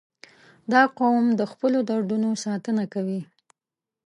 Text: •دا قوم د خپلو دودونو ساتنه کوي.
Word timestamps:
•دا 0.71 0.81
قوم 0.99 1.25
د 1.39 1.41
خپلو 1.51 1.79
دودونو 1.89 2.29
ساتنه 2.45 2.83
کوي. 2.93 3.21